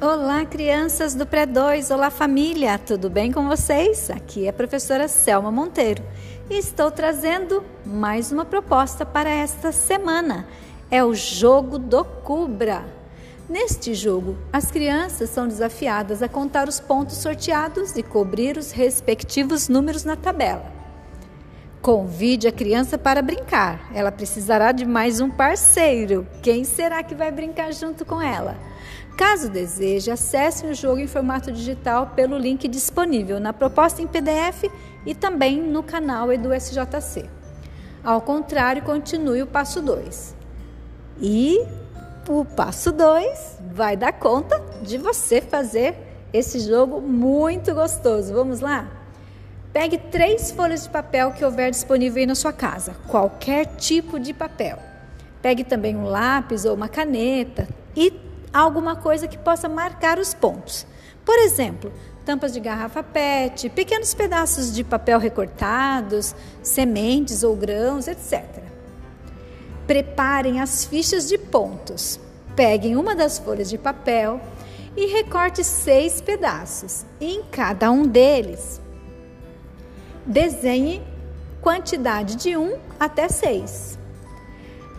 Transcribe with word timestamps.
Olá, 0.00 0.44
crianças 0.46 1.12
do 1.16 1.26
Pré-2. 1.26 1.92
Olá, 1.92 2.08
família. 2.08 2.78
Tudo 2.78 3.10
bem 3.10 3.32
com 3.32 3.48
vocês? 3.48 4.08
Aqui 4.10 4.46
é 4.46 4.50
a 4.50 4.52
professora 4.52 5.08
Selma 5.08 5.50
Monteiro 5.50 6.04
e 6.48 6.54
estou 6.56 6.88
trazendo 6.88 7.64
mais 7.84 8.30
uma 8.30 8.44
proposta 8.44 9.04
para 9.04 9.28
esta 9.28 9.72
semana. 9.72 10.46
É 10.88 11.02
o 11.02 11.12
jogo 11.14 11.80
do 11.80 12.04
Cubra. 12.04 12.84
Neste 13.48 13.92
jogo, 13.92 14.38
as 14.52 14.70
crianças 14.70 15.30
são 15.30 15.48
desafiadas 15.48 16.22
a 16.22 16.28
contar 16.28 16.68
os 16.68 16.78
pontos 16.78 17.16
sorteados 17.16 17.96
e 17.96 18.02
cobrir 18.04 18.56
os 18.56 18.70
respectivos 18.70 19.68
números 19.68 20.04
na 20.04 20.14
tabela. 20.14 20.78
Convide 21.82 22.46
a 22.46 22.52
criança 22.52 22.96
para 22.96 23.20
brincar. 23.20 23.90
Ela 23.92 24.12
precisará 24.12 24.70
de 24.70 24.84
mais 24.84 25.20
um 25.20 25.28
parceiro. 25.28 26.24
Quem 26.40 26.62
será 26.62 27.02
que 27.02 27.16
vai 27.16 27.32
brincar 27.32 27.72
junto 27.72 28.04
com 28.04 28.22
ela? 28.22 28.56
Caso 29.18 29.50
deseje, 29.50 30.12
acesse 30.12 30.64
o 30.64 30.72
jogo 30.72 31.00
em 31.00 31.08
formato 31.08 31.50
digital 31.50 32.12
pelo 32.14 32.38
link 32.38 32.68
disponível 32.68 33.40
na 33.40 33.52
proposta 33.52 34.00
em 34.00 34.06
PDF 34.06 34.70
e 35.04 35.12
também 35.12 35.60
no 35.60 35.82
canal 35.82 36.32
EduSJC. 36.32 37.28
Ao 38.04 38.20
contrário, 38.20 38.80
continue 38.82 39.42
o 39.42 39.46
passo 39.48 39.82
2. 39.82 40.36
E 41.20 41.66
o 42.28 42.44
passo 42.44 42.92
2 42.92 43.58
vai 43.72 43.96
dar 43.96 44.12
conta 44.12 44.62
de 44.82 44.96
você 44.96 45.40
fazer 45.40 45.96
esse 46.32 46.60
jogo 46.60 47.00
muito 47.00 47.74
gostoso. 47.74 48.32
Vamos 48.32 48.60
lá? 48.60 48.88
Pegue 49.72 49.98
três 49.98 50.52
folhas 50.52 50.84
de 50.84 50.90
papel 50.90 51.32
que 51.32 51.44
houver 51.44 51.72
disponível 51.72 52.20
aí 52.20 52.26
na 52.26 52.36
sua 52.36 52.52
casa, 52.52 52.94
qualquer 53.08 53.66
tipo 53.78 54.20
de 54.20 54.32
papel. 54.32 54.78
Pegue 55.42 55.64
também 55.64 55.96
um 55.96 56.04
lápis 56.04 56.64
ou 56.64 56.76
uma 56.76 56.88
caneta 56.88 57.66
e 57.96 58.27
alguma 58.52 58.96
coisa 58.96 59.28
que 59.28 59.38
possa 59.38 59.68
marcar 59.68 60.18
os 60.18 60.34
pontos. 60.34 60.86
Por 61.24 61.38
exemplo, 61.40 61.92
tampas 62.24 62.52
de 62.52 62.60
garrafa 62.60 63.02
PET, 63.02 63.68
pequenos 63.70 64.14
pedaços 64.14 64.74
de 64.74 64.84
papel 64.84 65.18
recortados, 65.18 66.34
sementes 66.62 67.42
ou 67.42 67.56
grãos, 67.56 68.08
etc. 68.08 68.44
Preparem 69.86 70.60
as 70.60 70.84
fichas 70.84 71.28
de 71.28 71.38
pontos. 71.38 72.20
Peguem 72.54 72.96
uma 72.96 73.14
das 73.14 73.38
folhas 73.38 73.70
de 73.70 73.78
papel 73.78 74.40
e 74.96 75.06
recorte 75.06 75.62
seis 75.62 76.20
pedaços. 76.20 77.06
Em 77.20 77.42
cada 77.44 77.90
um 77.90 78.02
deles, 78.02 78.80
desenhe 80.26 81.02
quantidade 81.62 82.36
de 82.36 82.56
um 82.56 82.78
até 82.98 83.28
seis. 83.28 83.98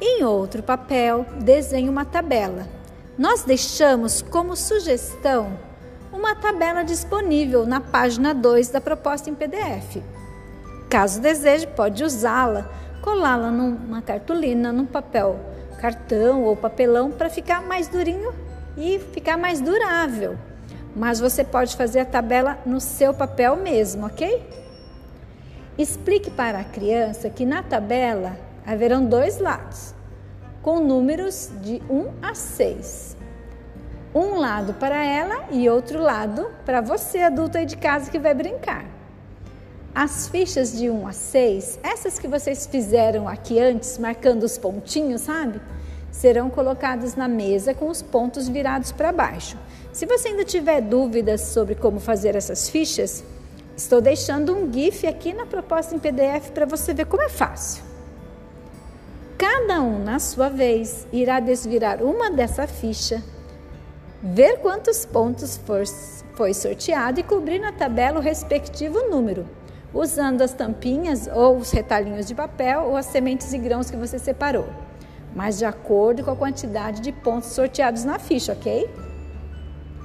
Em 0.00 0.24
outro 0.24 0.62
papel, 0.62 1.24
desenhe 1.40 1.88
uma 1.88 2.04
tabela 2.04 2.81
nós 3.18 3.42
deixamos 3.42 4.22
como 4.22 4.56
sugestão 4.56 5.58
uma 6.12 6.34
tabela 6.34 6.82
disponível 6.82 7.66
na 7.66 7.80
página 7.80 8.34
2 8.34 8.70
da 8.70 8.80
proposta 8.80 9.28
em 9.28 9.34
PDF. 9.34 9.98
Caso 10.88 11.20
deseje, 11.20 11.66
pode 11.66 12.04
usá-la, 12.04 12.70
colá-la 13.02 13.50
numa 13.50 14.00
cartolina, 14.02 14.72
num 14.72 14.86
papel 14.86 15.38
cartão 15.78 16.44
ou 16.44 16.56
papelão 16.56 17.10
para 17.10 17.28
ficar 17.28 17.60
mais 17.60 17.88
durinho 17.88 18.32
e 18.76 18.98
ficar 18.98 19.36
mais 19.36 19.60
durável. 19.60 20.38
Mas 20.94 21.18
você 21.18 21.42
pode 21.42 21.76
fazer 21.76 22.00
a 22.00 22.04
tabela 22.04 22.58
no 22.64 22.80
seu 22.80 23.12
papel 23.12 23.56
mesmo, 23.56 24.06
ok? 24.06 24.48
Explique 25.76 26.30
para 26.30 26.60
a 26.60 26.64
criança 26.64 27.28
que 27.28 27.44
na 27.44 27.62
tabela 27.62 28.36
haverão 28.64 29.04
dois 29.04 29.38
lados 29.38 29.94
com 30.62 30.78
números 30.78 31.50
de 31.60 31.82
1 31.90 32.12
a 32.22 32.34
6. 32.34 33.16
Um 34.14 34.36
lado 34.36 34.74
para 34.74 35.04
ela 35.04 35.46
e 35.50 35.68
outro 35.68 36.00
lado 36.00 36.50
para 36.64 36.80
você, 36.80 37.18
adulto 37.18 37.58
aí 37.58 37.66
de 37.66 37.76
casa 37.76 38.10
que 38.10 38.18
vai 38.18 38.32
brincar. 38.32 38.84
As 39.94 40.28
fichas 40.28 40.72
de 40.72 40.88
1 40.88 41.06
a 41.06 41.12
6, 41.12 41.80
essas 41.82 42.18
que 42.18 42.28
vocês 42.28 42.66
fizeram 42.66 43.26
aqui 43.28 43.58
antes, 43.58 43.98
marcando 43.98 44.44
os 44.44 44.56
pontinhos, 44.56 45.22
sabe? 45.22 45.60
Serão 46.10 46.48
colocadas 46.48 47.16
na 47.16 47.26
mesa 47.26 47.74
com 47.74 47.88
os 47.88 48.00
pontos 48.00 48.48
virados 48.48 48.92
para 48.92 49.12
baixo. 49.12 49.58
Se 49.92 50.06
você 50.06 50.28
ainda 50.28 50.44
tiver 50.44 50.80
dúvidas 50.80 51.40
sobre 51.40 51.74
como 51.74 51.98
fazer 51.98 52.36
essas 52.36 52.68
fichas, 52.68 53.24
estou 53.76 54.00
deixando 54.00 54.54
um 54.54 54.72
GIF 54.72 55.06
aqui 55.06 55.32
na 55.32 55.44
proposta 55.44 55.94
em 55.94 55.98
PDF 55.98 56.50
para 56.50 56.66
você 56.66 56.94
ver 56.94 57.06
como 57.06 57.22
é 57.22 57.28
fácil. 57.28 57.91
Cada 59.42 59.82
um, 59.82 59.98
na 59.98 60.20
sua 60.20 60.48
vez, 60.48 61.04
irá 61.12 61.40
desvirar 61.40 62.00
uma 62.00 62.30
dessa 62.30 62.64
ficha, 62.68 63.20
ver 64.22 64.58
quantos 64.58 65.04
pontos 65.04 65.56
for, 65.56 65.82
foi 66.36 66.54
sorteado 66.54 67.18
e 67.18 67.24
cobrir 67.24 67.58
na 67.58 67.72
tabela 67.72 68.20
o 68.20 68.22
respectivo 68.22 69.00
número, 69.10 69.44
usando 69.92 70.42
as 70.42 70.54
tampinhas 70.54 71.26
ou 71.26 71.56
os 71.56 71.72
retalhinhos 71.72 72.26
de 72.26 72.36
papel 72.36 72.82
ou 72.82 72.96
as 72.96 73.06
sementes 73.06 73.52
e 73.52 73.58
grãos 73.58 73.90
que 73.90 73.96
você 73.96 74.16
separou, 74.16 74.68
mas 75.34 75.58
de 75.58 75.64
acordo 75.64 76.22
com 76.22 76.30
a 76.30 76.36
quantidade 76.36 77.00
de 77.00 77.10
pontos 77.10 77.48
sorteados 77.48 78.04
na 78.04 78.20
ficha, 78.20 78.52
ok? 78.52 78.88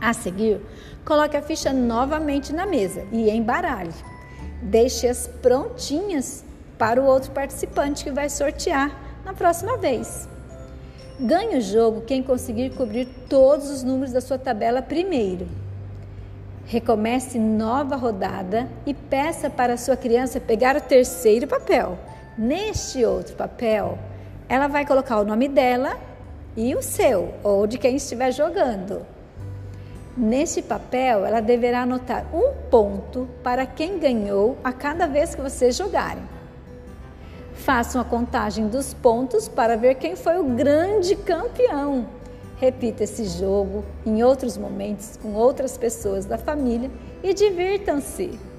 A 0.00 0.12
seguir, 0.12 0.60
coloque 1.04 1.36
a 1.36 1.42
ficha 1.42 1.72
novamente 1.72 2.52
na 2.52 2.66
mesa 2.66 3.06
e 3.12 3.30
embaralhe. 3.30 3.94
Deixe-as 4.60 5.28
prontinhas 5.40 6.44
para 6.76 7.00
o 7.00 7.06
outro 7.06 7.30
participante 7.30 8.02
que 8.02 8.10
vai 8.10 8.28
sortear 8.28 9.09
na 9.30 9.34
próxima 9.34 9.76
vez. 9.76 10.28
Ganhe 11.18 11.58
o 11.58 11.60
jogo 11.60 12.00
quem 12.00 12.20
conseguir 12.20 12.70
cobrir 12.70 13.06
todos 13.28 13.70
os 13.70 13.84
números 13.84 14.12
da 14.12 14.20
sua 14.20 14.38
tabela 14.38 14.82
primeiro. 14.82 15.46
Recomece 16.66 17.38
nova 17.38 17.94
rodada 17.94 18.68
e 18.84 18.92
peça 18.92 19.48
para 19.48 19.74
a 19.74 19.76
sua 19.76 19.96
criança 19.96 20.40
pegar 20.40 20.76
o 20.76 20.80
terceiro 20.80 21.46
papel. 21.46 21.96
Neste 22.36 23.04
outro 23.04 23.36
papel, 23.36 23.98
ela 24.48 24.66
vai 24.66 24.84
colocar 24.84 25.20
o 25.20 25.24
nome 25.24 25.48
dela 25.48 25.96
e 26.56 26.74
o 26.74 26.82
seu, 26.82 27.32
ou 27.44 27.68
de 27.68 27.78
quem 27.78 27.96
estiver 27.96 28.32
jogando. 28.32 29.06
Neste 30.16 30.60
papel, 30.60 31.24
ela 31.24 31.40
deverá 31.40 31.82
anotar 31.82 32.26
um 32.34 32.52
ponto 32.68 33.28
para 33.44 33.64
quem 33.64 33.98
ganhou 33.98 34.58
a 34.64 34.72
cada 34.72 35.06
vez 35.06 35.36
que 35.36 35.40
vocês 35.40 35.76
jogarem. 35.76 36.39
Façam 37.64 38.00
a 38.00 38.04
contagem 38.04 38.68
dos 38.68 38.94
pontos 38.94 39.46
para 39.46 39.76
ver 39.76 39.96
quem 39.96 40.16
foi 40.16 40.38
o 40.38 40.44
grande 40.44 41.14
campeão. 41.14 42.06
Repita 42.56 43.04
esse 43.04 43.26
jogo 43.26 43.84
em 44.04 44.22
outros 44.22 44.56
momentos 44.56 45.18
com 45.22 45.34
outras 45.34 45.76
pessoas 45.76 46.24
da 46.24 46.38
família 46.38 46.90
e 47.22 47.34
divirtam-se. 47.34 48.49